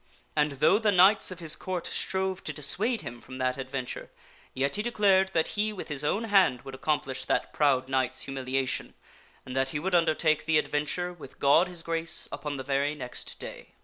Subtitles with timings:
[0.35, 3.67] And, though the knights of his Court strove to dissuade him from that ad ?ing
[3.67, 4.11] Arthur venture,
[4.55, 8.95] yet he declared that he with his own hand would accomplish that proud knight's humiliation,
[9.45, 13.37] and that he would undertake the adventure, with God His Grace, upon the very next
[13.37, 13.75] day.